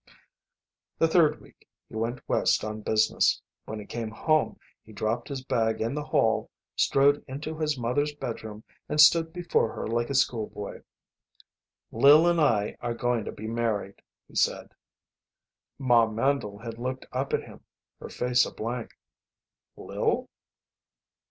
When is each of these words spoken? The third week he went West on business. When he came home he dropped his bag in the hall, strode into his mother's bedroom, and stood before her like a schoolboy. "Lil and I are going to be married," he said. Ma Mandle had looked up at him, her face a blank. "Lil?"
The 0.97 1.07
third 1.07 1.39
week 1.41 1.69
he 1.87 1.95
went 1.95 2.27
West 2.27 2.63
on 2.63 2.81
business. 2.81 3.39
When 3.65 3.79
he 3.79 3.85
came 3.85 4.09
home 4.09 4.59
he 4.83 4.91
dropped 4.93 5.27
his 5.29 5.43
bag 5.45 5.79
in 5.79 5.93
the 5.93 6.05
hall, 6.05 6.49
strode 6.75 7.23
into 7.27 7.59
his 7.59 7.77
mother's 7.77 8.11
bedroom, 8.15 8.63
and 8.89 8.99
stood 8.99 9.31
before 9.31 9.73
her 9.75 9.85
like 9.85 10.09
a 10.09 10.15
schoolboy. 10.15 10.81
"Lil 11.91 12.25
and 12.25 12.41
I 12.41 12.77
are 12.81 12.95
going 12.95 13.25
to 13.25 13.31
be 13.31 13.47
married," 13.47 14.01
he 14.27 14.33
said. 14.33 14.71
Ma 15.77 16.07
Mandle 16.07 16.57
had 16.63 16.79
looked 16.79 17.05
up 17.11 17.31
at 17.31 17.43
him, 17.43 17.63
her 17.99 18.09
face 18.09 18.43
a 18.43 18.51
blank. 18.51 18.97
"Lil?" 19.77 20.27